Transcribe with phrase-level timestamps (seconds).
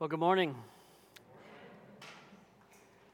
[0.00, 0.54] Well, good morning.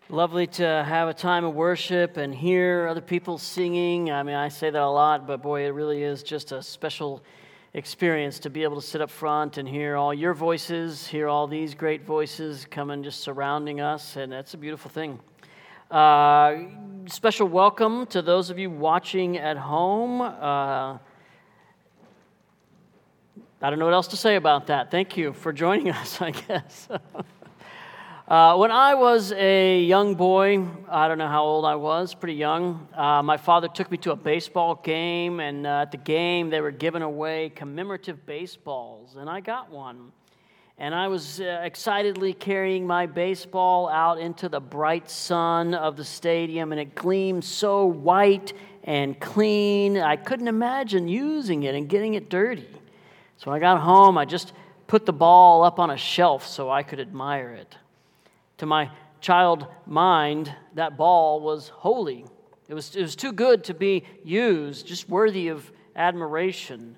[0.08, 4.12] Lovely to have a time of worship and hear other people singing.
[4.12, 7.24] I mean, I say that a lot, but boy, it really is just a special
[7.74, 11.48] experience to be able to sit up front and hear all your voices, hear all
[11.48, 15.18] these great voices coming just surrounding us, and that's a beautiful thing.
[15.90, 16.66] Uh,
[17.06, 20.20] special welcome to those of you watching at home.
[20.20, 20.98] Uh,
[23.62, 24.90] I don't know what else to say about that.
[24.90, 26.88] Thank you for joining us, I guess.
[28.28, 32.34] uh, when I was a young boy, I don't know how old I was, pretty
[32.34, 36.50] young, uh, my father took me to a baseball game, and uh, at the game,
[36.50, 40.12] they were giving away commemorative baseballs, and I got one.
[40.76, 46.04] And I was uh, excitedly carrying my baseball out into the bright sun of the
[46.04, 48.52] stadium, and it gleamed so white
[48.84, 49.96] and clean.
[49.96, 52.68] I couldn't imagine using it and getting it dirty.
[53.38, 54.52] So when I got home, I just
[54.86, 57.76] put the ball up on a shelf so I could admire it.
[58.58, 62.24] To my child mind, that ball was holy.
[62.68, 66.96] It was, it was too good to be used, just worthy of admiration.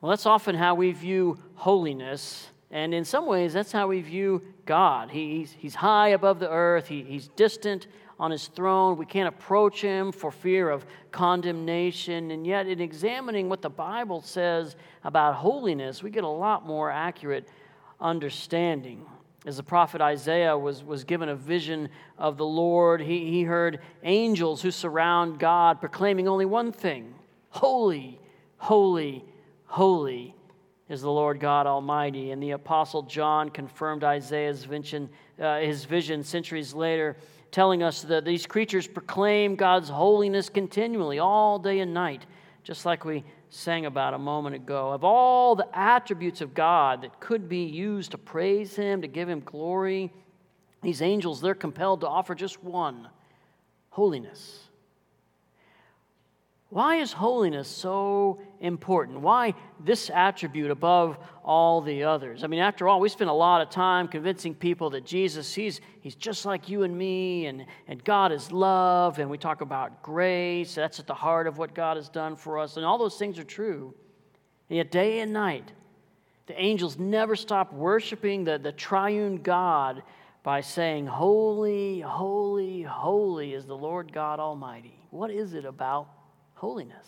[0.00, 2.48] Well, that's often how we view holiness.
[2.70, 5.10] And in some ways, that's how we view God.
[5.10, 7.86] He's, he's high above the earth, he, he's distant
[8.18, 8.96] on his throne.
[8.96, 12.30] We can't approach him for fear of condemnation.
[12.30, 16.90] And yet, in examining what the Bible says about holiness, we get a lot more
[16.90, 17.48] accurate
[18.00, 19.06] understanding.
[19.46, 23.80] As the prophet Isaiah was, was given a vision of the Lord, he, he heard
[24.02, 27.14] angels who surround God proclaiming only one thing
[27.50, 28.20] Holy,
[28.58, 29.24] holy,
[29.64, 30.34] holy
[30.88, 32.30] is the Lord God Almighty.
[32.30, 35.08] And the Apostle John confirmed Isaiah's vision,
[35.40, 37.16] uh, his vision centuries later
[37.50, 42.26] telling us that these creatures proclaim God's holiness continually, all day and night,
[42.62, 44.92] just like we sang about a moment ago.
[44.92, 49.28] Of all the attributes of God that could be used to praise Him, to give
[49.28, 50.12] Him glory,
[50.82, 53.08] these angels, they're compelled to offer just one
[53.90, 54.67] holiness.
[56.70, 59.20] Why is holiness so important?
[59.20, 62.44] Why this attribute above all the others?
[62.44, 65.80] I mean, after all, we spend a lot of time convincing people that Jesus, he's,
[66.02, 70.02] he's just like you and me, and, and God is love, and we talk about
[70.02, 70.74] grace.
[70.74, 73.38] That's at the heart of what God has done for us, and all those things
[73.38, 73.94] are true.
[74.68, 75.72] And yet, day and night,
[76.48, 80.02] the angels never stop worshiping the, the triune God
[80.42, 84.98] by saying, Holy, holy, holy is the Lord God Almighty.
[85.08, 86.08] What is it about
[86.58, 87.06] holiness?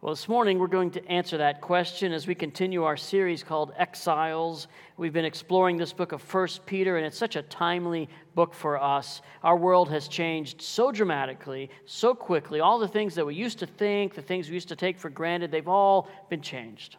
[0.00, 3.72] Well, this morning we're going to answer that question as we continue our series called
[3.76, 4.68] Exiles.
[4.96, 8.80] We've been exploring this book of First Peter, and it's such a timely book for
[8.80, 9.20] us.
[9.42, 12.60] Our world has changed so dramatically, so quickly.
[12.60, 15.10] All the things that we used to think, the things we used to take for
[15.10, 16.98] granted, they've all been changed.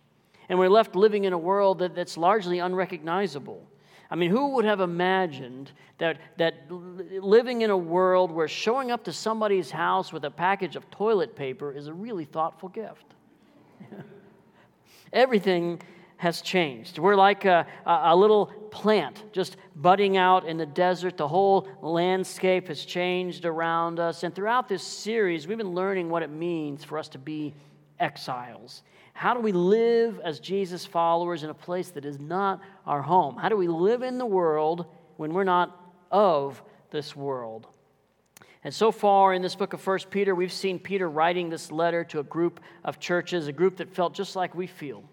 [0.49, 3.65] And we're left living in a world that, that's largely unrecognizable.
[4.13, 9.05] I mean, who would have imagined that, that living in a world where showing up
[9.05, 13.15] to somebody's house with a package of toilet paper is a really thoughtful gift?
[15.13, 15.81] Everything
[16.17, 16.99] has changed.
[16.99, 21.17] We're like a, a, little plant just budding out in the desert.
[21.17, 24.21] The whole landscape has changed around us.
[24.21, 27.55] And throughout this series, we've been learning what it means for us to be
[27.99, 28.83] exiles.
[29.13, 33.37] How do we live as Jesus followers in a place that is not our home?
[33.37, 34.85] How do we live in the world
[35.17, 35.79] when we're not
[36.11, 37.67] of this world?
[38.63, 42.03] And so far in this book of First Peter, we've seen Peter writing this letter
[42.05, 45.03] to a group of churches, a group that felt just like we feel.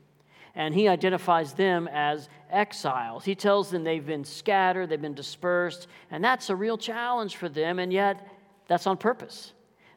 [0.54, 3.24] And he identifies them as exiles.
[3.24, 7.48] He tells them they've been scattered, they've been dispersed, and that's a real challenge for
[7.48, 8.26] them, and yet
[8.66, 9.52] that's on purpose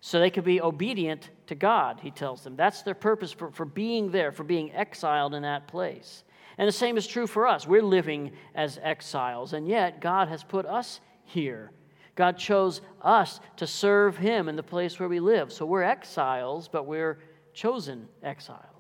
[0.06, 2.58] so they could be obedient to God, he tells them.
[2.58, 6.26] That's their purpose for, for being there, for being exiled in that place.
[6.58, 7.66] And the same is true for us.
[7.66, 11.72] We're living as exiles, and yet God has put us here.
[12.16, 15.54] God chose us to serve Him in the place where we live.
[15.54, 17.20] So we're exiles, but we're
[17.54, 18.73] chosen exiles.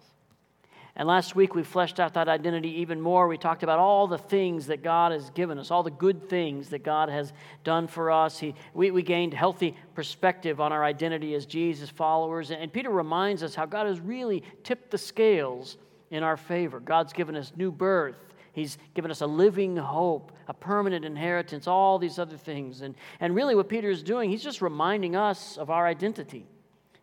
[0.95, 3.27] And last week we fleshed out that identity even more.
[3.27, 6.69] We talked about all the things that God has given us, all the good things
[6.69, 8.37] that God has done for us.
[8.37, 12.51] He, we, we gained healthy perspective on our identity as Jesus followers.
[12.51, 15.77] And, Peter reminds us how God has really tipped the scales
[16.11, 16.79] in our favor.
[16.79, 18.15] God's given us new birth.
[18.51, 22.81] He's given us a living hope, a permanent inheritance, all these other things.
[22.81, 26.45] And, and really, what Peter is doing, he's just reminding us of our identity.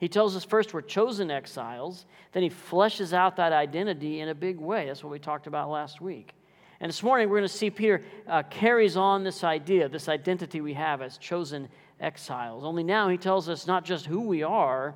[0.01, 4.35] He tells us first we're chosen exiles, then he fleshes out that identity in a
[4.35, 4.87] big way.
[4.87, 6.35] That's what we talked about last week.
[6.81, 10.61] And this morning we're going to see Peter uh, carries on this idea, this identity
[10.61, 11.69] we have as chosen
[12.01, 12.65] exiles.
[12.65, 14.95] Only now he tells us not just who we are,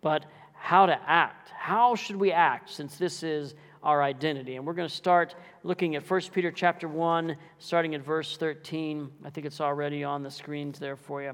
[0.00, 0.24] but
[0.54, 1.50] how to act.
[1.50, 4.56] How should we act since this is our identity.
[4.56, 9.10] And we're going to start looking at 1 Peter chapter 1, starting at verse 13.
[9.24, 11.32] I think it's already on the screens there for you.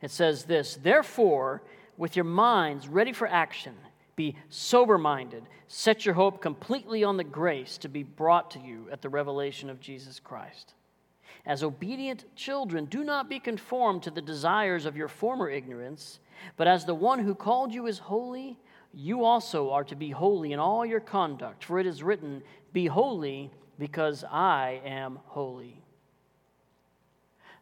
[0.00, 1.62] It says this Therefore,
[1.96, 3.74] with your minds ready for action,
[4.16, 8.88] be sober minded, set your hope completely on the grace to be brought to you
[8.92, 10.74] at the revelation of Jesus Christ.
[11.46, 16.20] As obedient children, do not be conformed to the desires of your former ignorance,
[16.56, 18.58] but as the one who called you is holy,
[18.92, 22.42] you also are to be holy in all your conduct, for it is written,
[22.72, 25.83] Be holy, because I am holy.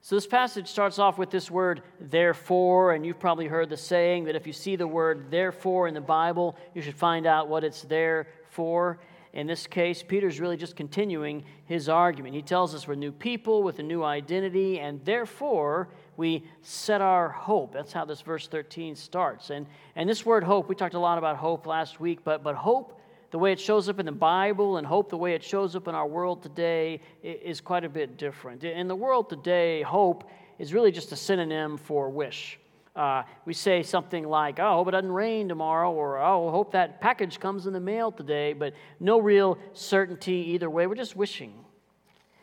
[0.04, 4.24] So, this passage starts off with this word, therefore, and you've probably heard the saying
[4.24, 7.62] that if you see the word therefore in the Bible, you should find out what
[7.62, 8.98] it's there for.
[9.32, 12.34] In this case, Peter's really just continuing his argument.
[12.34, 17.28] He tells us we're new people with a new identity, and therefore we set our
[17.28, 17.72] hope.
[17.72, 19.50] That's how this verse 13 starts.
[19.50, 22.56] And, and this word hope, we talked a lot about hope last week, but, but
[22.56, 23.00] hope,
[23.32, 25.88] the way it shows up in the Bible, and hope, the way it shows up
[25.88, 28.62] in our world today, is quite a bit different.
[28.62, 32.60] In the world today, hope is really just a synonym for wish.
[32.94, 36.50] Uh, we say something like, oh, I hope it doesn't rain tomorrow, or oh, I
[36.50, 40.86] hope that package comes in the mail today, but no real certainty either way.
[40.86, 41.54] We're just wishing.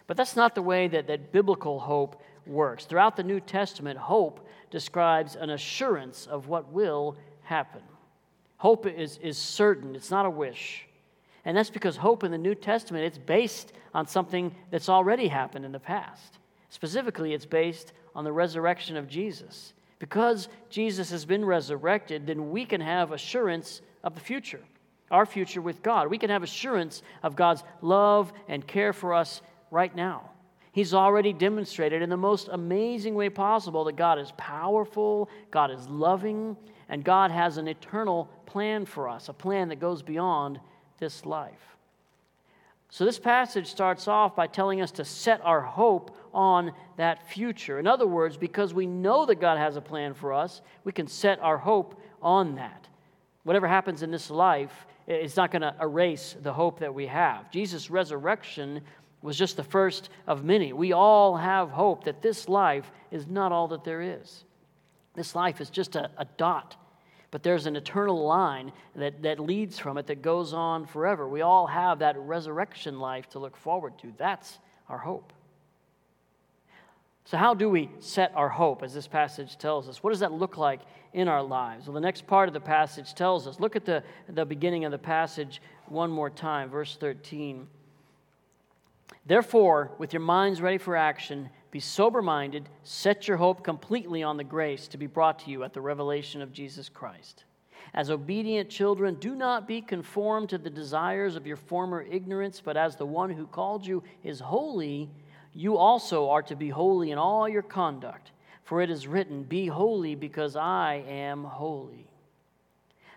[0.07, 2.85] But that's not the way that, that biblical hope works.
[2.85, 7.83] Throughout the New Testament, hope describes an assurance of what will happen.
[8.59, 10.85] Hope is, is certain, it's not a wish.
[11.45, 15.65] And that's because hope in the New Testament, it's based on something that's already happened
[15.65, 16.37] in the past.
[16.69, 19.73] Specifically, it's based on the resurrection of Jesus.
[19.97, 24.61] Because Jesus has been resurrected, then we can have assurance of the future,
[25.09, 26.09] our future with God.
[26.09, 29.41] We can have assurance of God's love and care for us
[29.71, 30.29] right now.
[30.73, 35.87] He's already demonstrated in the most amazing way possible that God is powerful, God is
[35.87, 36.55] loving,
[36.89, 40.59] and God has an eternal plan for us, a plan that goes beyond
[40.97, 41.77] this life.
[42.91, 47.77] So, this passage starts off by telling us to set our hope on that future.
[47.77, 51.05] In other words, because we know that God has a plan for us, we can
[51.05, 52.87] set our hope on that.
[53.43, 57.51] Whatever happens in this life, it's not going to erase the hope that we have.
[57.51, 58.81] Jesus' resurrection
[59.21, 60.73] was just the first of many.
[60.73, 64.45] We all have hope that this life is not all that there is.
[65.19, 66.77] This life is just a, a dot,
[67.29, 71.27] but there's an eternal line that, that leads from it that goes on forever.
[71.27, 74.13] We all have that resurrection life to look forward to.
[74.17, 75.33] That's our hope.
[77.25, 80.01] So, how do we set our hope, as this passage tells us?
[80.01, 80.79] What does that look like
[81.11, 81.87] in our lives?
[81.87, 83.59] Well, the next part of the passage tells us.
[83.59, 87.67] Look at the, the beginning of the passage one more time, verse 13.
[89.25, 94.37] Therefore, with your minds ready for action, be sober minded, set your hope completely on
[94.37, 97.43] the grace to be brought to you at the revelation of Jesus Christ.
[97.93, 102.77] As obedient children, do not be conformed to the desires of your former ignorance, but
[102.77, 105.09] as the one who called you is holy,
[105.53, 108.31] you also are to be holy in all your conduct.
[108.63, 112.07] For it is written, Be holy because I am holy.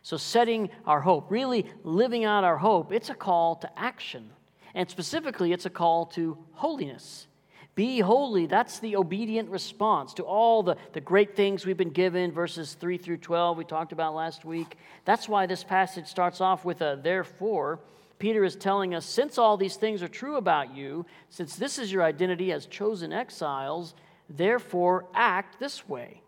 [0.03, 4.31] So, setting our hope, really living out our hope, it's a call to action.
[4.75, 7.27] And specifically, it's a call to holiness.
[7.75, 8.47] Be holy.
[8.47, 12.99] That's the obedient response to all the, the great things we've been given, verses 3
[12.99, 14.77] through 12, we talked about last week.
[15.07, 17.81] That's why this passage starts off with a therefore.
[18.19, 21.91] Peter is telling us since all these things are true about you, since this is
[21.91, 23.95] your identity as chosen exiles,
[24.29, 26.21] therefore act this way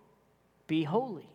[0.66, 1.28] be holy.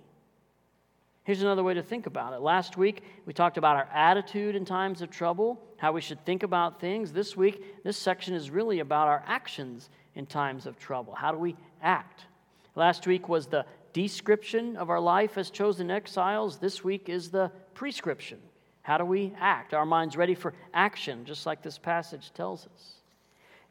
[1.29, 2.41] Here's another way to think about it.
[2.41, 6.41] Last week, we talked about our attitude in times of trouble, how we should think
[6.41, 7.13] about things.
[7.13, 11.13] This week, this section is really about our actions in times of trouble.
[11.13, 12.25] How do we act?
[12.73, 16.57] Last week was the description of our life as chosen exiles.
[16.57, 18.39] This week is the prescription
[18.81, 19.75] how do we act?
[19.75, 22.93] Our minds ready for action, just like this passage tells us.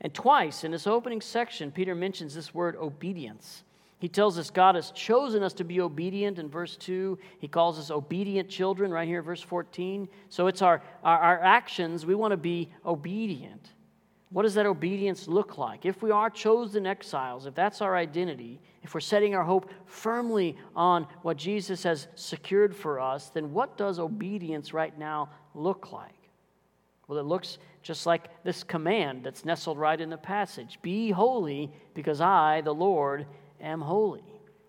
[0.01, 3.65] And twice in this opening section, Peter mentions this word obedience.
[3.99, 7.19] He tells us God has chosen us to be obedient in verse 2.
[7.41, 10.09] He calls us obedient children right here, verse 14.
[10.29, 13.73] So it's our, our, our actions, we want to be obedient.
[14.31, 15.87] What does that obedience look like?
[15.87, 20.57] If we are chosen exiles, if that's our identity, if we're setting our hope firmly
[20.77, 26.13] on what Jesus has secured for us, then what does obedience right now look like?
[27.09, 31.73] Well, it looks just like this command that's nestled right in the passage Be holy
[31.95, 33.27] because I, the Lord,
[33.61, 34.25] am holy.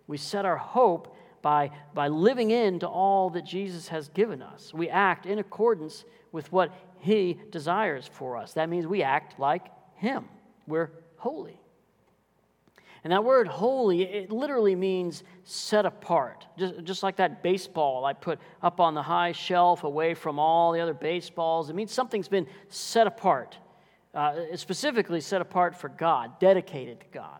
[0.08, 4.74] We set our hope by, by living into all that Jesus has given us.
[4.74, 8.54] We act in accordance with what he desires for us.
[8.54, 10.26] That means we act like Him.
[10.68, 11.60] We're holy.
[13.06, 16.46] And that word holy, it literally means set apart.
[16.58, 20.74] Just, just like that baseball I put up on the high shelf away from all
[20.74, 21.70] the other baseballs.
[21.70, 23.58] It means something's been set apart,
[24.14, 27.40] uh, specifically set apart for God, dedicated to God.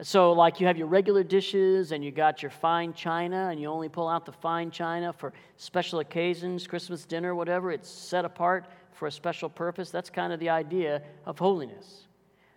[0.00, 3.66] So, like you have your regular dishes and you got your fine china, and you
[3.66, 8.66] only pull out the fine china for special occasions, Christmas dinner, whatever, it's set apart
[8.92, 9.90] for a special purpose.
[9.90, 12.06] That's kind of the idea of holiness.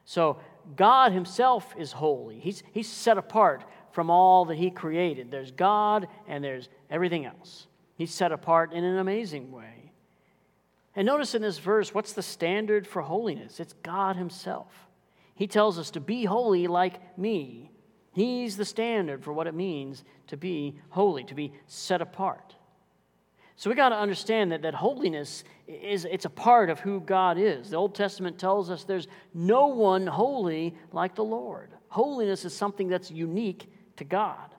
[0.05, 0.37] So,
[0.75, 2.39] God Himself is holy.
[2.39, 5.31] He's, he's set apart from all that He created.
[5.31, 7.65] There's God and there's everything else.
[7.95, 9.91] He's set apart in an amazing way.
[10.95, 13.59] And notice in this verse, what's the standard for holiness?
[13.59, 14.71] It's God Himself.
[15.35, 17.71] He tells us to be holy like me.
[18.13, 22.55] He's the standard for what it means to be holy, to be set apart.
[23.55, 27.37] So we got to understand that, that holiness is it's a part of who God
[27.37, 27.69] is.
[27.69, 31.69] The Old Testament tells us there's no one holy like the Lord.
[31.87, 34.55] Holiness is something that's unique to God.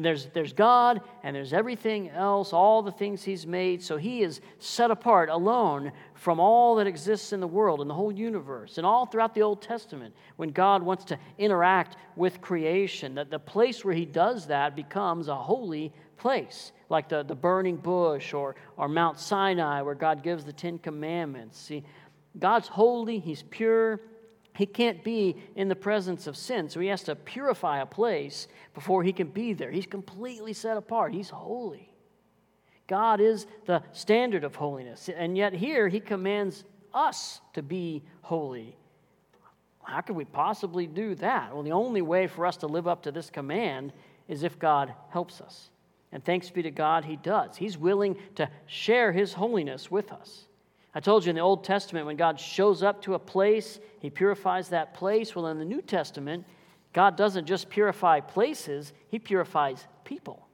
[0.00, 3.82] And there's, there's God and there's everything else, all the things He's made.
[3.82, 7.92] So He is set apart, alone from all that exists in the world, in the
[7.92, 10.14] whole universe, and all throughout the Old Testament.
[10.36, 15.28] When God wants to interact with creation, that the place where He does that becomes
[15.28, 20.46] a holy place, like the, the burning bush or, or Mount Sinai, where God gives
[20.46, 21.60] the Ten Commandments.
[21.60, 21.84] See,
[22.38, 24.00] God's holy, He's pure,
[24.60, 28.46] he can't be in the presence of sin, so he has to purify a place
[28.74, 29.70] before he can be there.
[29.70, 31.90] He's completely set apart, he's holy.
[32.86, 38.76] God is the standard of holiness, and yet here he commands us to be holy.
[39.82, 41.54] How could we possibly do that?
[41.54, 43.94] Well, the only way for us to live up to this command
[44.28, 45.70] is if God helps us.
[46.12, 47.56] And thanks be to God, he does.
[47.56, 50.44] He's willing to share his holiness with us.
[50.94, 54.10] I told you in the Old Testament, when God shows up to a place, he
[54.10, 55.34] purifies that place.
[55.34, 56.44] Well, in the New Testament,
[56.92, 60.46] God doesn't just purify places, he purifies people.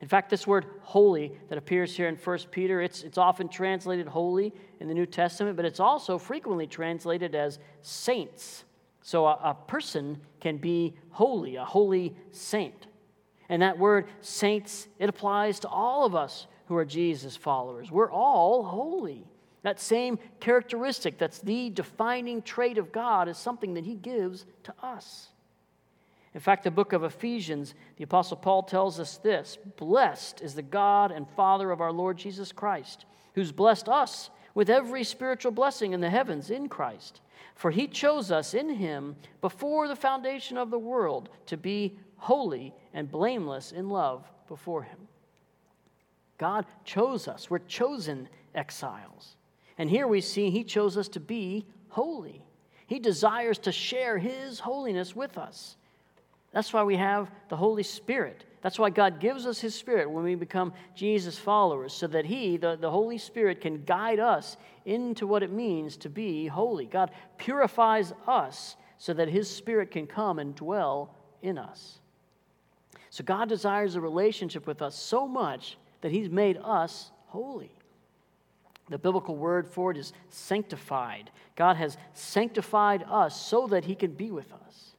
[0.00, 4.06] In fact, this word holy that appears here in 1 Peter, it's, it's often translated
[4.06, 8.64] holy in the New Testament, but it's also frequently translated as saints.
[9.02, 12.86] So a, a person can be holy, a holy saint.
[13.48, 17.90] And that word saints, it applies to all of us who are Jesus followers.
[17.90, 19.24] We're all holy.
[19.68, 24.72] That same characteristic that's the defining trait of God is something that He gives to
[24.82, 25.28] us.
[26.32, 30.62] In fact, the book of Ephesians, the Apostle Paul tells us this Blessed is the
[30.62, 35.92] God and Father of our Lord Jesus Christ, who's blessed us with every spiritual blessing
[35.92, 37.20] in the heavens in Christ.
[37.54, 42.72] For he chose us in him before the foundation of the world to be holy
[42.94, 45.08] and blameless in love before him.
[46.38, 47.50] God chose us.
[47.50, 49.36] We're chosen exiles.
[49.78, 52.42] And here we see he chose us to be holy.
[52.86, 55.76] He desires to share his holiness with us.
[56.52, 58.44] That's why we have the Holy Spirit.
[58.62, 62.56] That's why God gives us his Spirit when we become Jesus followers, so that he,
[62.56, 66.86] the, the Holy Spirit, can guide us into what it means to be holy.
[66.86, 72.00] God purifies us so that his Spirit can come and dwell in us.
[73.10, 77.70] So God desires a relationship with us so much that he's made us holy.
[78.88, 81.30] The biblical word for it is sanctified.
[81.56, 84.96] God has sanctified us so that He can be with us.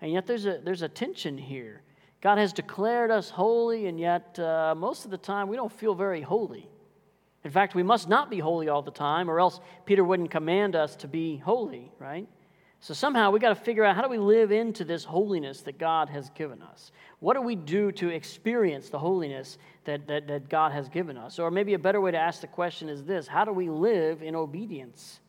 [0.00, 1.82] And yet there's a, there's a tension here.
[2.20, 5.94] God has declared us holy, and yet uh, most of the time we don't feel
[5.94, 6.68] very holy.
[7.44, 10.74] In fact, we must not be holy all the time, or else Peter wouldn't command
[10.74, 12.26] us to be holy, right?
[12.80, 15.78] So somehow we got to figure out how do we live into this holiness that
[15.78, 16.92] God has given us?
[17.18, 21.40] What do we do to experience the holiness that, that, that God has given us?
[21.40, 24.22] Or maybe a better way to ask the question is this How do we live
[24.22, 25.20] in obedience?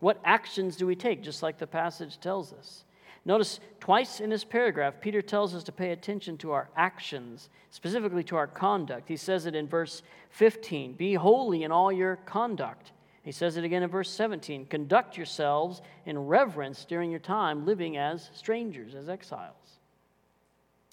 [0.00, 2.84] What actions do we take, just like the passage tells us?
[3.24, 8.22] Notice twice in this paragraph, Peter tells us to pay attention to our actions, specifically
[8.24, 9.08] to our conduct.
[9.08, 12.92] He says it in verse 15 Be holy in all your conduct.
[13.28, 17.98] He says it again in verse 17 Conduct yourselves in reverence during your time living
[17.98, 19.80] as strangers, as exiles.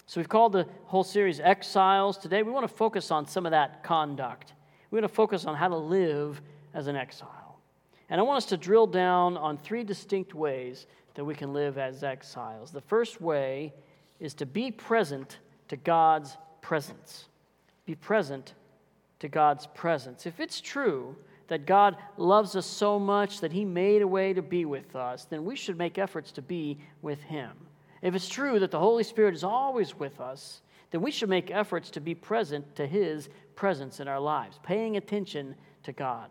[0.04, 2.18] So we've called the whole series Exiles.
[2.18, 4.52] Today we want to focus on some of that conduct.
[4.90, 6.42] We want to focus on how to live
[6.74, 7.58] as an exile.
[8.10, 11.78] And I want us to drill down on three distinct ways that we can live
[11.78, 12.70] as exiles.
[12.70, 13.72] The first way
[14.20, 15.38] is to be present
[15.68, 17.30] to God's presence.
[17.86, 18.52] Be present
[19.20, 20.26] to God's presence.
[20.26, 21.16] If it's true
[21.48, 25.24] that God loves us so much that He made a way to be with us,
[25.24, 27.52] then we should make efforts to be with Him.
[28.02, 30.60] If it's true that the Holy Spirit is always with us,
[30.90, 34.96] then we should make efforts to be present to His presence in our lives, paying
[34.96, 36.28] attention to God.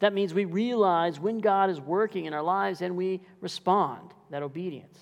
[0.00, 4.42] That means we realize when God is working in our lives and we respond, that
[4.42, 4.98] obedience.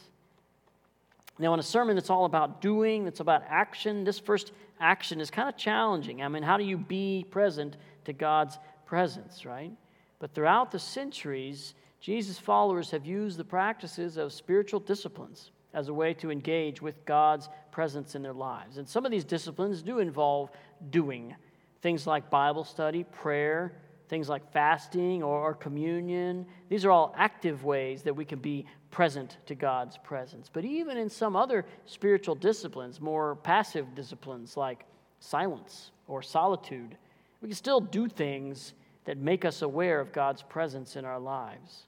[1.38, 5.30] Now, in a sermon that's all about doing, that's about action, this first action is
[5.30, 6.22] kind of challenging.
[6.22, 8.58] I mean, how do you be present to God's
[8.90, 9.70] presence, right?
[10.18, 15.94] But throughout the centuries, Jesus' followers have used the practices of spiritual disciplines as a
[15.94, 18.78] way to engage with God's presence in their lives.
[18.78, 20.50] And some of these disciplines do involve
[20.90, 21.36] doing
[21.82, 23.76] things like Bible study, prayer,
[24.08, 26.44] things like fasting or, communion.
[26.68, 30.50] These are all active ways that we can be present to God's presence.
[30.52, 34.84] But even in some other spiritual disciplines, more passive disciplines like
[35.20, 36.96] silence or solitude,
[37.40, 41.84] we can still do things that make us aware of God's presence in our lives.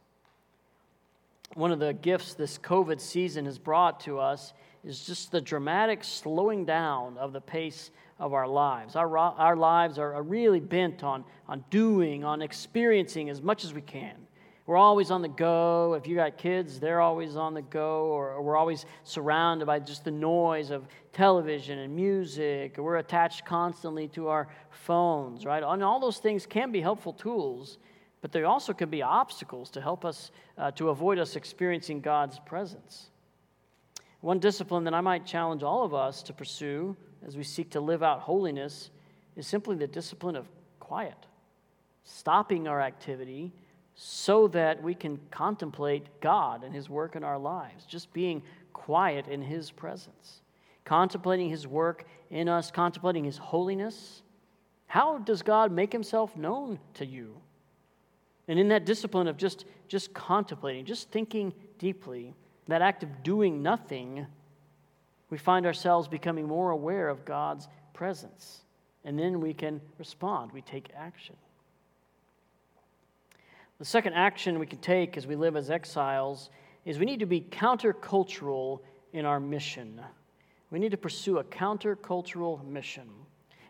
[1.54, 4.54] One of the gifts this COVID season has brought to us
[4.85, 8.97] is just the dramatic slowing down of the pace of our lives.
[8.97, 13.83] Our, our lives are really bent on, on doing, on experiencing as much as we
[13.83, 14.14] can.
[14.66, 15.95] We're always on the go.
[15.95, 20.04] If you got kids, they're always on the go, or, we're always surrounded by just
[20.04, 22.78] the noise of television and music.
[22.78, 25.64] We're attached constantly to our phones, right?
[25.64, 27.78] And all those things can be helpful tools,
[28.21, 32.38] but they also can be obstacles to help us uh, to avoid us experiencing God's
[32.38, 33.11] presence.
[34.21, 37.81] One discipline that I might challenge all of us to pursue as we seek to
[37.81, 38.90] live out holiness
[39.35, 40.47] is simply the discipline of
[40.78, 41.26] quiet,
[42.04, 43.52] stopping our activity
[43.94, 49.26] so that we can contemplate God and His work in our lives, just being quiet
[49.28, 50.40] in His presence,
[50.84, 54.22] contemplating His work in us, contemplating His holiness.
[54.87, 57.37] How does God make Himself known to you?
[58.49, 62.34] And in that discipline of just, just contemplating, just thinking deeply,
[62.68, 64.26] that act of doing nothing
[65.32, 68.61] we find ourselves becoming more aware of God's presence.
[69.02, 71.37] And then we can respond, we take action.
[73.79, 76.50] The second action we can take as we live as exiles
[76.85, 78.81] is we need to be countercultural
[79.12, 80.00] in our mission.
[80.71, 83.09] We need to pursue a countercultural mission.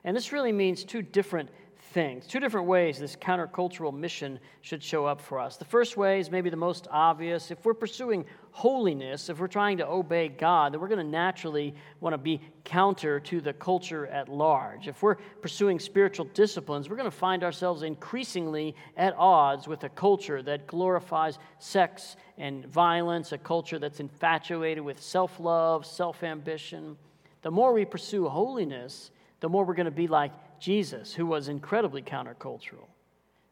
[0.05, 1.49] And this really means two different
[1.93, 5.57] things, two different ways this countercultural mission should show up for us.
[5.57, 7.51] The first way is maybe the most obvious.
[7.51, 11.75] If we're pursuing holiness, if we're trying to obey God, then we're going to naturally
[12.01, 14.89] want to be counter to the culture at large.
[14.89, 19.89] If we're pursuing spiritual disciplines, we're going to find ourselves increasingly at odds with a
[19.91, 26.97] culture that glorifies sex and violence, a culture that's infatuated with self love, self ambition.
[27.43, 31.49] The more we pursue holiness, the more we're going to be like Jesus, who was
[31.49, 32.87] incredibly countercultural.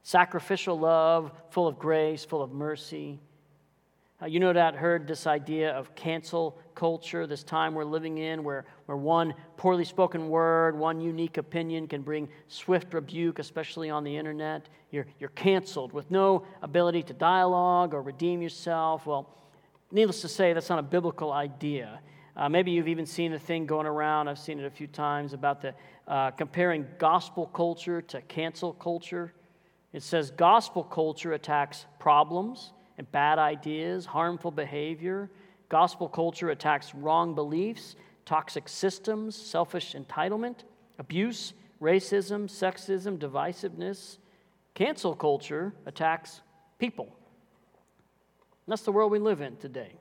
[0.05, 3.19] Sacrificial love, full of grace, full of mercy.
[4.23, 8.45] Uh, you no doubt heard this idea of cancel culture, this time we're living in
[8.45, 14.05] where, where one poorly spoken word, one unique opinion can bring swift rebuke, especially on
[14.05, 14.69] the internet.
[14.93, 19.05] You're, you're canceled with no ability to dialogue or redeem yourself.
[19.05, 19.29] Well,
[19.91, 22.03] needless to say, that's not a biblical idea.
[22.37, 25.33] Uh, maybe you've even seen the thing going around, I've seen it a few times,
[25.33, 25.75] about the
[26.07, 29.33] uh, comparing gospel culture to cancel culture.
[29.93, 35.31] It says gospel culture attacks problems and bad ideas, harmful behavior.
[35.69, 40.65] Gospel culture attacks wrong beliefs, toxic systems, selfish entitlement,
[40.99, 44.19] abuse, racism, sexism, divisiveness.
[44.75, 46.43] Cancel culture attacks
[46.79, 47.07] people.
[47.07, 49.95] And that's the world we live in today.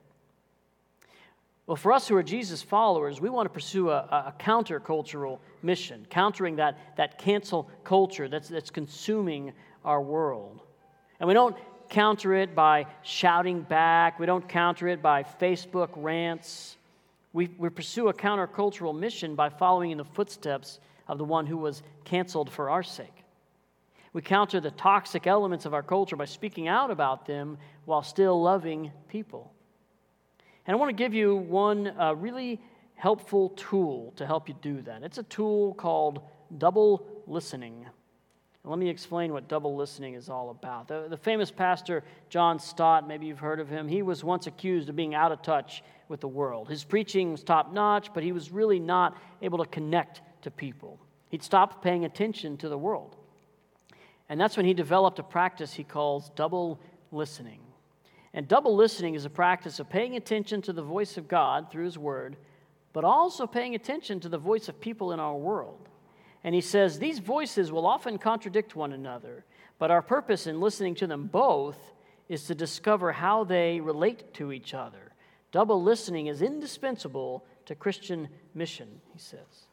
[1.70, 6.04] Well, for us who are Jesus followers, we want to pursue a, a countercultural mission,
[6.10, 9.52] countering that, that cancel culture that's, that's consuming
[9.84, 10.62] our world.
[11.20, 11.56] And we don't
[11.88, 16.76] counter it by shouting back, we don't counter it by Facebook rants.
[17.32, 21.56] We, we pursue a countercultural mission by following in the footsteps of the one who
[21.56, 23.22] was canceled for our sake.
[24.12, 28.42] We counter the toxic elements of our culture by speaking out about them while still
[28.42, 29.52] loving people.
[30.66, 32.60] And I want to give you one uh, really
[32.94, 35.02] helpful tool to help you do that.
[35.02, 36.20] It's a tool called
[36.58, 37.86] double listening.
[38.62, 40.86] Let me explain what double listening is all about.
[40.86, 44.90] The, the, famous pastor John Stott, maybe you've heard of him, he was once accused
[44.90, 46.68] of being out of touch with the world.
[46.68, 50.98] His preaching was top notch, but he was really not able to connect to people.
[51.30, 53.16] He'd stopped paying attention to the world.
[54.28, 56.80] And that's when he developed a practice he calls double
[57.12, 57.60] listening.
[58.32, 61.84] And double listening is a practice of paying attention to the voice of God through
[61.84, 62.36] His Word,
[62.92, 65.88] but also paying attention to the voice of people in our world.
[66.42, 69.44] And he says these voices will often contradict one another,
[69.78, 71.78] but our purpose in listening to them both
[72.28, 75.12] is to discover how they relate to each other.
[75.52, 79.66] Double listening is indispensable to Christian mission, he says.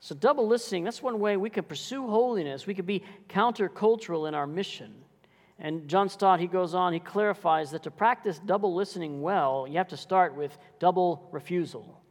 [0.00, 2.66] So, double listening, that's one way we can pursue holiness.
[2.66, 4.92] We can be countercultural in our mission.
[5.62, 9.78] And John Stott, he goes on, he clarifies that to practice double listening well, you
[9.78, 12.02] have to start with double refusal.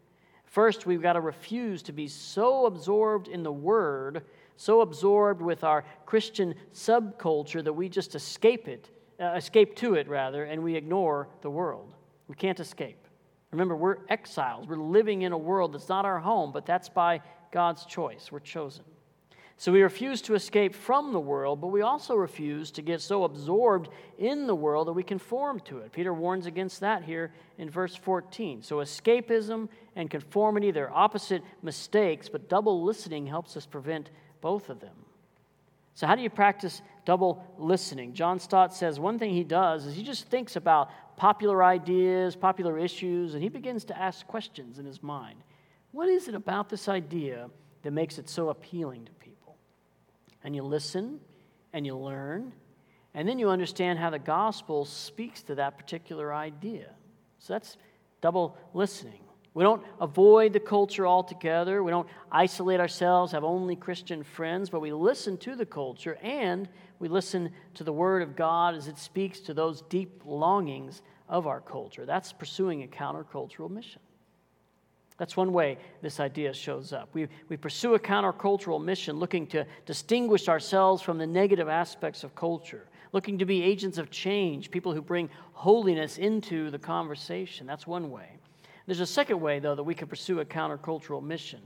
[0.45, 4.23] First, we've got to refuse to be so absorbed in the Word,
[4.55, 10.07] so absorbed with our Christian subculture that we just escape it, uh, escape to it
[10.07, 11.93] rather, and we ignore the world.
[12.29, 13.05] We can't escape.
[13.51, 14.65] Remember, we're exiles.
[14.65, 18.31] We're living in a world that's not our home, but that's by God's choice.
[18.31, 18.85] We're chosen.
[19.61, 23.25] So we refuse to escape from the world, but we also refuse to get so
[23.25, 25.91] absorbed in the world that we conform to it.
[25.91, 28.63] Peter warns against that here in verse 14.
[28.63, 34.09] So escapism and conformity, they're opposite mistakes, but double listening helps us prevent
[34.41, 34.95] both of them.
[35.93, 38.15] So, how do you practice double listening?
[38.15, 42.79] John Stott says one thing he does is he just thinks about popular ideas, popular
[42.79, 45.37] issues, and he begins to ask questions in his mind.
[45.91, 47.51] What is it about this idea
[47.83, 49.11] that makes it so appealing to
[50.43, 51.19] and you listen
[51.73, 52.53] and you learn,
[53.13, 56.89] and then you understand how the gospel speaks to that particular idea.
[57.39, 57.77] So that's
[58.21, 59.21] double listening.
[59.53, 61.83] We don't avoid the culture altogether.
[61.83, 66.69] We don't isolate ourselves, have only Christian friends, but we listen to the culture and
[66.99, 71.47] we listen to the Word of God as it speaks to those deep longings of
[71.47, 72.05] our culture.
[72.05, 74.01] That's pursuing a countercultural mission.
[75.21, 77.09] That's one way this idea shows up.
[77.13, 82.33] We, we pursue a countercultural mission looking to distinguish ourselves from the negative aspects of
[82.33, 87.67] culture, looking to be agents of change, people who bring holiness into the conversation.
[87.67, 88.29] That's one way.
[88.87, 91.59] There's a second way, though, that we can pursue a countercultural mission.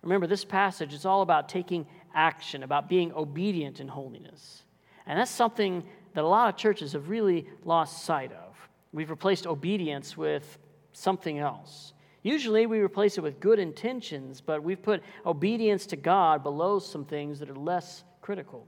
[0.00, 4.62] Remember, this passage is all about taking action, about being obedient in holiness.
[5.04, 8.56] And that's something that a lot of churches have really lost sight of.
[8.90, 10.56] We've replaced obedience with
[10.94, 11.92] something else.
[12.22, 17.04] Usually we replace it with good intentions, but we've put obedience to God below some
[17.04, 18.66] things that are less critical.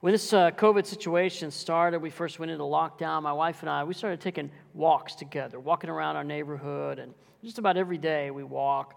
[0.00, 3.22] When this uh, COVID situation started, we first went into lockdown.
[3.22, 7.58] My wife and I, we started taking walks together, walking around our neighborhood, and just
[7.58, 8.94] about every day we walk.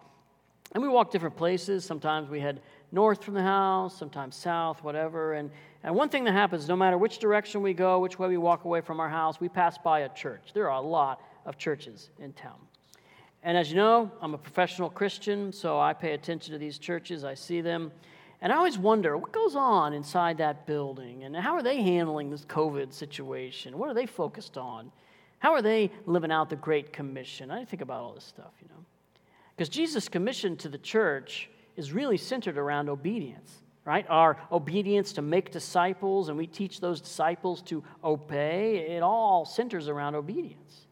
[0.73, 1.83] And we walk different places.
[1.83, 5.33] Sometimes we head north from the house, sometimes south, whatever.
[5.33, 5.49] And,
[5.83, 8.63] and one thing that happens, no matter which direction we go, which way we walk
[8.63, 10.51] away from our house, we pass by a church.
[10.53, 12.55] There are a lot of churches in town.
[13.43, 17.23] And as you know, I'm a professional Christian, so I pay attention to these churches,
[17.23, 17.91] I see them.
[18.41, 22.29] And I always wonder what goes on inside that building and how are they handling
[22.29, 23.77] this COVID situation?
[23.77, 24.91] What are they focused on?
[25.39, 27.49] How are they living out the Great Commission?
[27.51, 28.85] I think about all this stuff, you know.
[29.55, 33.51] Because Jesus' commission to the church is really centered around obedience,
[33.85, 34.05] right?
[34.09, 38.95] Our obedience to make disciples, and we teach those disciples to obey.
[38.95, 40.87] It all centers around obedience.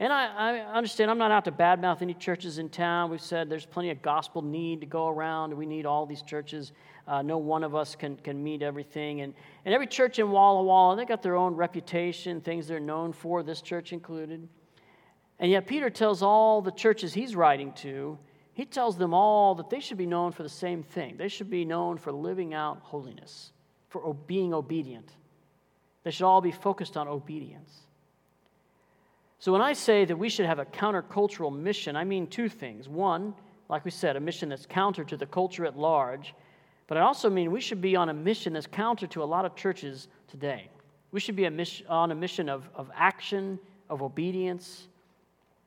[0.00, 3.10] And I, I, understand I'm not out to badmouth any churches in town.
[3.10, 5.52] We've said there's plenty of gospel need to go around.
[5.52, 6.72] We need all these churches.
[7.08, 9.22] Uh, no one of us can, can meet everything.
[9.22, 9.34] And,
[9.64, 13.42] and every church in Walla Walla, they got their own reputation, things they're known for,
[13.42, 14.48] this church included.
[15.40, 18.18] And yet, Peter tells all the churches he's writing to,
[18.52, 21.16] he tells them all that they should be known for the same thing.
[21.16, 23.52] They should be known for living out holiness,
[23.88, 25.10] for being obedient.
[26.04, 27.87] They should all be focused on obedience.
[29.40, 32.88] So when I say that we should have a countercultural mission, I mean two things.
[32.88, 33.34] One,
[33.68, 36.34] like we said, a mission that's counter to the culture at large,
[36.88, 39.44] but I also mean we should be on a mission that's counter to a lot
[39.44, 40.68] of churches today.
[41.12, 44.88] We should be a on a mission of, of action, of obedience.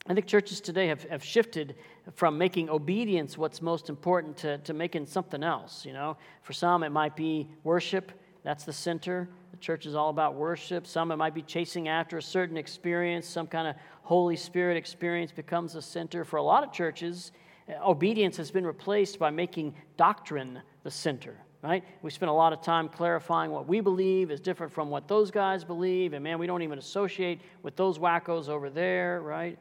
[0.07, 1.75] I think churches today have, have shifted
[2.13, 5.85] from making obedience what's most important to, to making something else.
[5.85, 8.11] You know, for some it might be worship,
[8.43, 9.29] that's the center.
[9.51, 10.87] The church is all about worship.
[10.87, 15.31] Some it might be chasing after a certain experience, some kind of Holy Spirit experience
[15.31, 16.23] becomes the center.
[16.25, 17.31] For a lot of churches,
[17.69, 21.83] uh, obedience has been replaced by making doctrine the center, right?
[22.01, 25.29] We spend a lot of time clarifying what we believe is different from what those
[25.29, 29.59] guys believe, and man, we don't even associate with those wackos over there, right?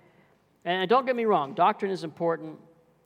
[0.65, 2.59] And don't get me wrong, doctrine is important.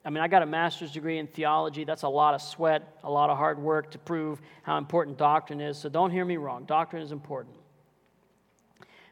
[0.05, 1.83] I mean, I got a master's degree in theology.
[1.83, 5.59] That's a lot of sweat, a lot of hard work to prove how important doctrine
[5.59, 5.79] is.
[5.79, 6.65] So don't hear me wrong.
[6.65, 7.55] Doctrine is important.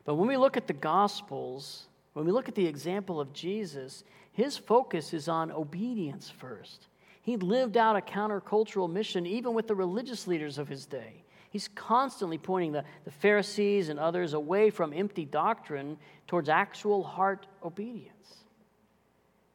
[0.05, 4.03] But when we look at the Gospels, when we look at the example of Jesus,
[4.33, 6.87] his focus is on obedience first.
[7.23, 11.23] He lived out a countercultural mission even with the religious leaders of his day.
[11.49, 17.47] He's constantly pointing the, the Pharisees and others away from empty doctrine towards actual heart
[17.63, 18.42] obedience.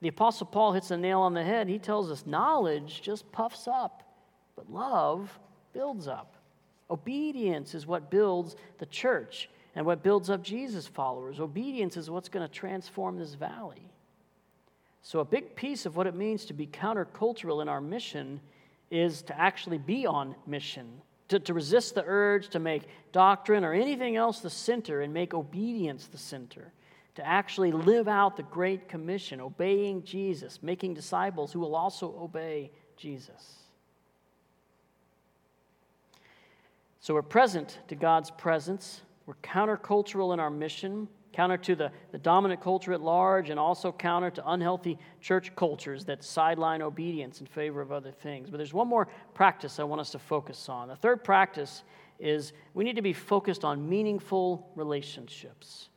[0.01, 1.69] The Apostle Paul hits the nail on the head.
[1.69, 4.03] He tells us knowledge just puffs up,
[4.55, 5.39] but love
[5.73, 6.35] builds up.
[6.91, 11.41] Obedience is what builds the church and what builds up Jesus' followers.
[11.41, 13.91] Obedience is what's going to transform this valley.
[15.03, 18.41] So, a big piece of what it means to be countercultural in our mission
[18.91, 22.83] is to actually be on mission to, to resist the urge to make
[23.13, 26.73] doctrine or anything else the center and make obedience the center,
[27.19, 32.71] to actually live out the Great Commission, obeying Jesus, making disciples who will also obey
[32.97, 33.57] Jesus.
[37.01, 42.19] So we're present to God's presence, we're countercultural in our mission counter to the, the
[42.19, 47.47] dominant culture at large, and also counter to unhealthy church cultures that sideline obedience in
[47.47, 48.49] favor of other things.
[48.49, 50.87] But there's one more practice I want us to focus on.
[50.87, 51.83] The third practice
[52.21, 55.89] is we need to be focused on meaningful relationships.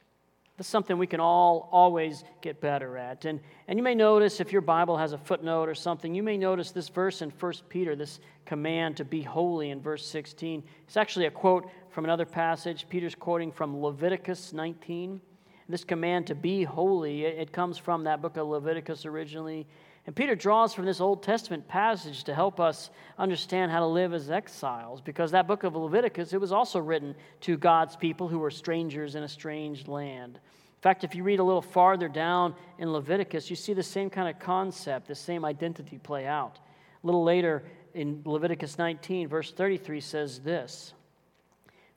[0.62, 3.26] That's something we can all always get better at.
[3.26, 6.38] And, and you may notice if your Bible has a footnote or something, you may
[6.38, 10.62] notice this verse in 1 Peter, this command to be holy in verse 16.
[10.86, 12.86] It's actually a quote from another passage.
[12.89, 15.19] Peter's quoting from Leviticus 19.
[15.67, 19.65] This command to be holy, it comes from that book of Leviticus originally.
[20.08, 24.14] And Peter draws from this Old Testament passage to help us understand how to live
[24.14, 28.40] as exiles, because that book of Leviticus, it was also written to God's people who
[28.40, 30.36] were strangers in a strange land.
[30.38, 34.10] In fact, if you read a little farther down in Leviticus, you see the same
[34.10, 36.58] kind of concept, the same identity play out.
[37.04, 40.94] A little later in Leviticus 19, verse 33 says this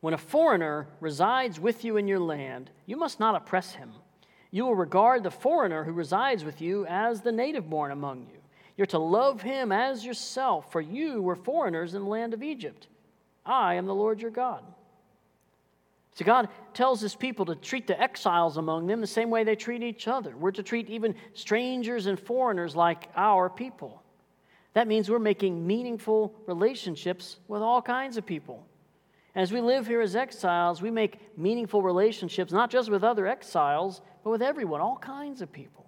[0.05, 3.91] when a foreigner resides with you in your land, you must not oppress him.
[4.55, 8.39] You will regard the foreigner who resides with you as the native born among you.
[8.77, 12.87] You're to love him as yourself, for you were foreigners in the land of Egypt.
[13.45, 14.63] I am the Lord your God.
[16.15, 19.57] So God tells his people to treat the exiles among them the same way they
[19.57, 20.37] treat each other.
[20.37, 24.05] We're to treat even strangers and foreigners like our people.
[24.75, 28.65] That means we're making meaningful relationships with all kinds of people.
[29.35, 34.01] As we live here as exiles, we make meaningful relationships, not just with other exiles,
[34.23, 35.85] but with everyone, all kinds of people.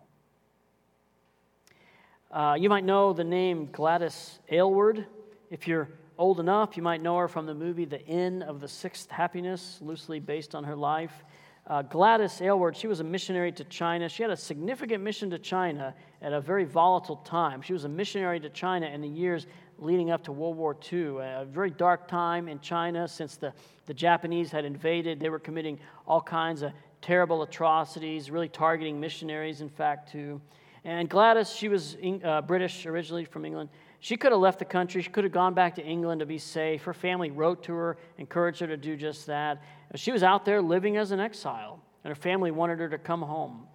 [2.33, 5.07] Uh, you might know the name Gladys Aylward.
[5.49, 8.67] If you're old enough, you might know her from the movie The Inn of the
[8.67, 11.25] Sixth Happiness, loosely based on her life.
[11.69, 14.09] Uh, Gladys Aylward, she was a missionary to China.
[14.09, 17.63] She had a significant mission to China at a very volatile time.
[17.63, 19.47] She was a missionary to China in the years
[19.79, 23.53] leading up to World War II, a very dark time in China since the,
[23.87, 25.21] the Japanese had invaded.
[25.21, 30.41] They were committing all kinds of terrible atrocities, really targeting missionaries, in fact, too.
[30.85, 33.71] And Gladys, she was uh, British originally from England.
[34.01, 35.03] She could have left the country.
[35.03, 36.85] She could have gone back to England to be safe.
[36.85, 39.63] Her family wrote to her, encouraged her to do just that.
[39.97, 43.23] She was out there living as an exile, and her family wanted her to come
[43.23, 43.67] home.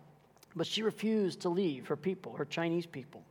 [0.56, 3.24] But she refused to leave her people, her Chinese people.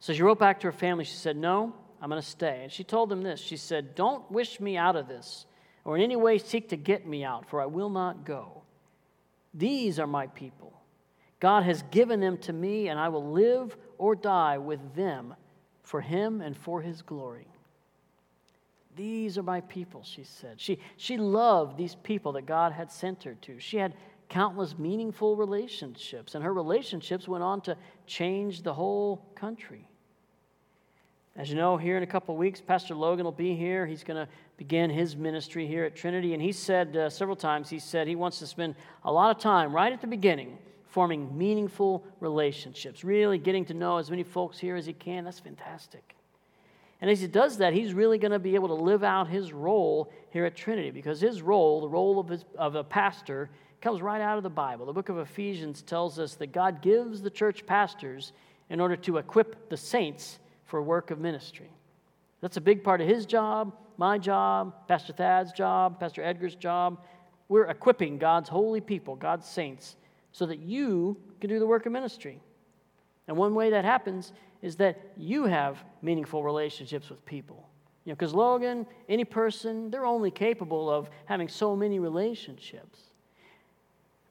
[0.00, 1.04] So she wrote back to her family.
[1.04, 2.60] She said, No, I'm going to stay.
[2.64, 5.46] And she told them this She said, Don't wish me out of this,
[5.84, 8.62] or in any way seek to get me out, for I will not go.
[9.54, 10.72] These are my people.
[11.38, 15.34] God has given them to me, and I will live or die with them
[15.82, 17.46] for him and for his glory.
[18.96, 20.60] These are my people, she said.
[20.60, 23.58] She, she loved these people that God had sent her to.
[23.58, 23.94] She had
[24.28, 29.88] countless meaningful relationships, and her relationships went on to change the whole country.
[31.34, 33.86] As you know, here in a couple of weeks, Pastor Logan will be here.
[33.86, 36.34] He's going to begin his ministry here at Trinity.
[36.34, 39.40] And he said uh, several times, he said he wants to spend a lot of
[39.40, 40.58] time right at the beginning
[40.92, 45.24] forming meaningful relationships, really getting to know as many folks here as he can.
[45.24, 46.14] That's fantastic.
[47.00, 49.54] And as he does that, he's really going to be able to live out his
[49.54, 53.48] role here at Trinity because his role, the role of, his, of a pastor,
[53.80, 54.84] comes right out of the Bible.
[54.84, 58.32] The book of Ephesians tells us that God gives the church pastors
[58.68, 60.38] in order to equip the saints
[60.72, 61.70] for work of ministry.
[62.40, 67.04] That's a big part of his job, my job, Pastor Thad's job, Pastor Edgar's job.
[67.50, 69.96] We're equipping God's holy people, God's saints,
[70.32, 72.40] so that you can do the work of ministry.
[73.28, 74.32] And one way that happens
[74.62, 77.68] is that you have meaningful relationships with people.
[78.06, 82.98] You know, because Logan, any person, they're only capable of having so many relationships.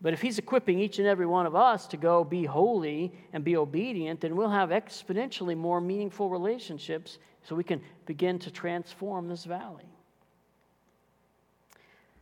[0.02, 3.44] But if he's equipping each and every one of us to go be holy and
[3.44, 9.28] be obedient, then we'll have exponentially more meaningful relationships so we can begin to transform
[9.28, 9.86] this valley.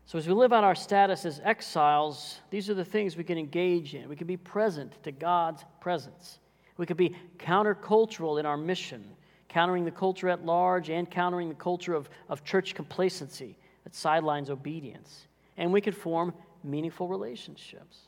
[0.05, 3.37] So, as we live out our status as exiles, these are the things we can
[3.37, 4.09] engage in.
[4.09, 6.39] We can be present to God's presence.
[6.77, 9.03] We can be countercultural in our mission,
[9.49, 14.49] countering the culture at large and countering the culture of, of church complacency that sidelines
[14.49, 15.27] obedience.
[15.57, 18.07] And we could form meaningful relationships.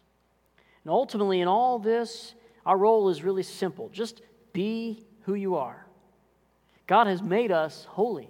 [0.84, 2.34] And ultimately, in all this,
[2.66, 4.22] our role is really simple just
[4.54, 5.86] be who you are.
[6.88, 8.30] God has made us holy,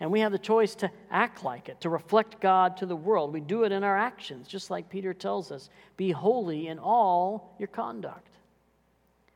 [0.00, 3.32] and we have the choice to act like it, to reflect God to the world.
[3.32, 7.54] We do it in our actions, just like Peter tells us be holy in all
[7.58, 8.30] your conduct.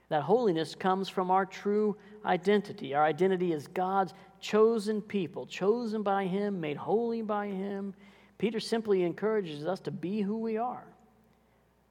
[0.09, 2.95] That holiness comes from our true identity.
[2.95, 7.95] Our identity is God's chosen people, chosen by Him, made holy by Him.
[8.41, 10.83] Peter simply encourages us to be who we are,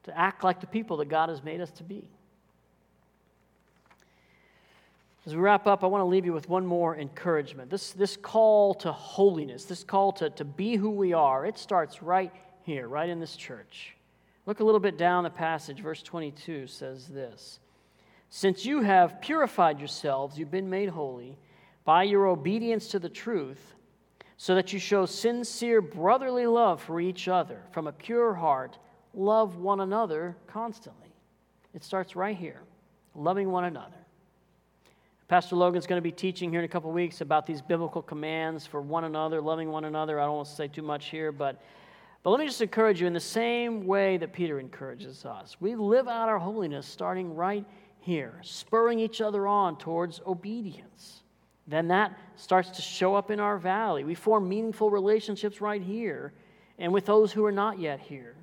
[0.01, 2.09] to act like the people that God has made us to be.
[5.27, 7.69] As we wrap up, I want to leave you with one more encouragement.
[7.69, 12.01] This, this call to holiness, this call to, to be who we are, it starts
[12.01, 12.31] right
[12.63, 13.95] here, right in this church.
[14.47, 15.81] Look a little bit down the passage.
[15.81, 17.59] Verse 22 says this
[18.31, 21.37] Since you have purified yourselves, you've been made holy
[21.85, 23.75] by your obedience to the truth,
[24.41, 28.77] so that you show sincere brotherly love for each other from a pure heart,
[29.13, 31.09] love one another constantly.
[31.73, 32.61] It starts right here,
[33.15, 33.97] loving one another.
[35.27, 38.65] Pastor Logan's going to be teaching here in a couple weeks about these biblical commands
[38.65, 40.21] for one another, loving one another.
[40.21, 41.61] I don't want to say too much here, but,
[42.23, 45.57] but let me just encourage you in the same way that Peter encourages us.
[45.59, 47.65] We live out our holiness starting right
[47.99, 51.23] here, spurring each other on towards obedience.
[51.69, 54.03] Then that starts to show up in our valley.
[54.03, 56.33] We form meaningful relationships right here
[56.79, 58.35] and with those who are not yet here,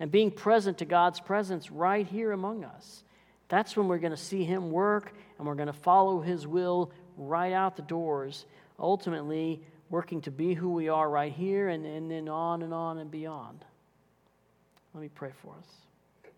[0.00, 3.02] and being present to God's presence right here among us.
[3.48, 6.90] That's when we're going to see Him work and we're going to follow His will
[7.18, 8.46] right out the doors,
[8.78, 12.98] ultimately working to be who we are right here and, and then on and on
[12.98, 13.64] and beyond.
[14.94, 16.32] Let me pray for us.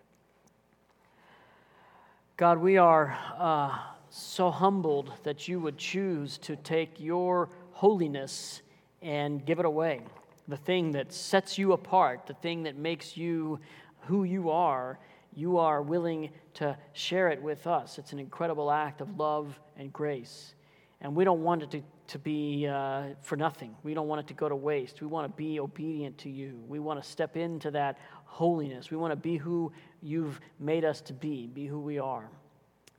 [2.37, 3.79] God, we are uh,
[4.14, 8.62] so humbled that you would choose to take your holiness
[9.03, 10.03] and give it away.
[10.48, 13.59] The thing that sets you apart, the thing that makes you
[14.07, 14.98] who you are
[15.37, 17.98] you are willing to share it with us.
[17.98, 20.55] It's an incredible act of love and grace.
[21.00, 23.74] And we don't want it to, to be uh, for nothing.
[23.83, 25.00] We don't want it to go to waste.
[25.00, 26.62] We want to be obedient to you.
[26.68, 28.90] We want to step into that holiness.
[28.90, 32.31] We want to be who you've made us to be, be who we are.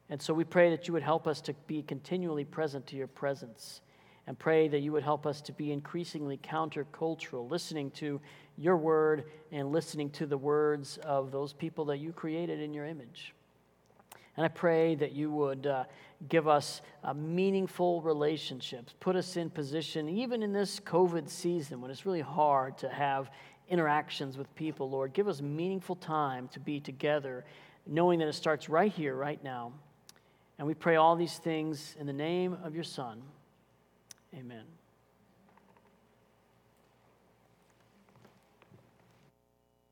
[0.10, 3.08] And so we pray that you would help us to be continually present to your
[3.08, 3.82] presence
[4.28, 8.20] and pray that you would help us to be increasingly countercultural, listening to
[8.58, 12.86] your word and listening to the words of those people that you created in your
[12.86, 13.34] image.
[14.38, 15.86] And I pray that you would uh,
[16.28, 21.90] give us uh, meaningful relationships, put us in position, even in this COVID season when
[21.90, 23.30] it's really hard to have
[23.70, 25.14] interactions with people, Lord.
[25.14, 27.46] Give us meaningful time to be together,
[27.88, 29.72] knowing that it starts right here, right now.
[30.58, 33.22] And we pray all these things in the name of your Son.
[34.34, 34.64] Amen.